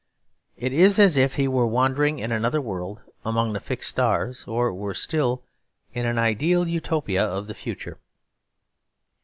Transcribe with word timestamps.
It 0.57 0.73
is 0.73 0.97
as 0.97 1.15
if 1.15 1.35
he 1.35 1.47
were 1.47 1.67
wandering 1.67 2.17
in 2.17 2.31
another 2.31 2.59
world 2.59 3.03
among 3.23 3.53
the 3.53 3.59
fixed 3.59 3.91
stars; 3.91 4.45
or 4.47 4.73
worse 4.73 4.99
still, 4.99 5.43
in 5.93 6.07
an 6.07 6.17
ideal 6.17 6.67
Utopia 6.67 7.23
of 7.23 7.45
the 7.45 7.53
future. 7.53 7.99